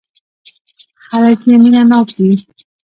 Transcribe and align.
خلک 1.05 1.39
يې 1.49 1.55
مينه 1.63 1.81
ناک 1.89 2.07
دي. 2.17 2.29